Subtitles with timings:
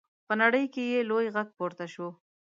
[0.27, 2.09] په نړۍ کې یې لوی غږ پورته شو.